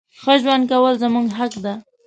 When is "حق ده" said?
1.37-1.73